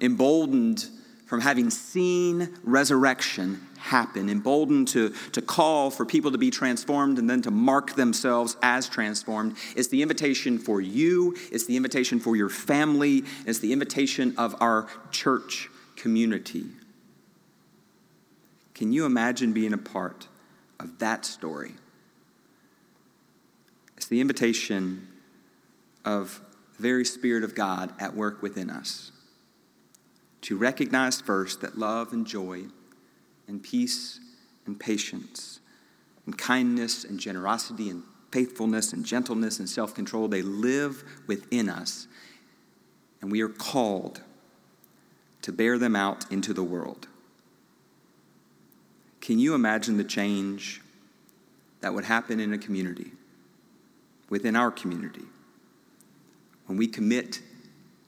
emboldened 0.00 0.86
from 1.26 1.40
having 1.40 1.70
seen 1.70 2.56
resurrection 2.64 3.60
happen, 3.78 4.28
emboldened 4.28 4.88
to, 4.88 5.10
to 5.32 5.42
call 5.42 5.90
for 5.90 6.04
people 6.04 6.32
to 6.32 6.38
be 6.38 6.50
transformed 6.50 7.18
and 7.18 7.28
then 7.28 7.42
to 7.42 7.50
mark 7.50 7.94
themselves 7.94 8.56
as 8.62 8.88
transformed. 8.88 9.56
It's 9.76 9.88
the 9.88 10.02
invitation 10.02 10.58
for 10.58 10.80
you, 10.80 11.36
it's 11.52 11.66
the 11.66 11.76
invitation 11.76 12.18
for 12.18 12.34
your 12.34 12.48
family, 12.48 13.24
it's 13.46 13.58
the 13.58 13.72
invitation 13.72 14.34
of 14.38 14.56
our 14.60 14.88
church 15.10 15.68
community. 15.96 16.64
Can 18.74 18.92
you 18.92 19.04
imagine 19.04 19.52
being 19.52 19.72
a 19.72 19.78
part 19.78 20.28
of 20.80 20.98
that 20.98 21.24
story? 21.24 21.72
The 24.08 24.20
invitation 24.20 25.08
of 26.04 26.40
the 26.76 26.82
very 26.82 27.04
Spirit 27.04 27.44
of 27.44 27.54
God 27.54 27.92
at 27.98 28.14
work 28.14 28.42
within 28.42 28.70
us 28.70 29.12
to 30.42 30.56
recognize 30.56 31.20
first 31.20 31.60
that 31.60 31.78
love 31.78 32.12
and 32.12 32.26
joy 32.26 32.64
and 33.46 33.62
peace 33.62 34.20
and 34.66 34.78
patience 34.78 35.60
and 36.24 36.38
kindness 36.38 37.04
and 37.04 37.18
generosity 37.18 37.90
and 37.90 38.02
faithfulness 38.30 38.92
and 38.92 39.04
gentleness 39.04 39.58
and 39.58 39.68
self 39.68 39.94
control, 39.94 40.28
they 40.28 40.42
live 40.42 41.02
within 41.26 41.68
us. 41.68 42.06
And 43.20 43.32
we 43.32 43.40
are 43.40 43.48
called 43.48 44.20
to 45.42 45.52
bear 45.52 45.78
them 45.78 45.96
out 45.96 46.30
into 46.30 46.52
the 46.52 46.62
world. 46.62 47.08
Can 49.20 49.38
you 49.38 49.54
imagine 49.54 49.96
the 49.96 50.04
change 50.04 50.80
that 51.80 51.94
would 51.94 52.04
happen 52.04 52.40
in 52.40 52.52
a 52.52 52.58
community, 52.58 53.12
within 54.28 54.56
our 54.56 54.70
community, 54.70 55.24
when 56.66 56.76
we 56.78 56.86
commit 56.86 57.40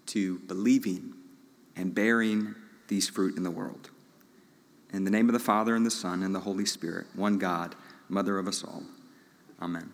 to 0.07 0.39
believing 0.41 1.15
and 1.77 1.95
bearing 1.95 2.55
these 2.89 3.09
fruit 3.09 3.37
in 3.37 3.43
the 3.43 3.51
world? 3.51 3.91
In 4.93 5.05
the 5.05 5.11
name 5.11 5.29
of 5.29 5.33
the 5.33 5.39
Father, 5.39 5.77
and 5.77 5.87
the 5.87 5.91
Son, 5.91 6.23
and 6.23 6.35
the 6.35 6.41
Holy 6.41 6.67
Spirit, 6.67 7.07
one 7.15 7.39
God, 7.39 7.75
Mother 8.09 8.39
of 8.39 8.49
us 8.49 8.65
all. 8.65 8.83
Amen. 9.63 9.93